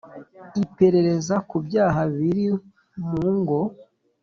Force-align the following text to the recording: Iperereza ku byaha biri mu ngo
Iperereza 0.63 1.35
ku 1.49 1.55
byaha 1.65 2.01
biri 2.15 2.45
mu 3.07 3.23
ngo 3.37 3.59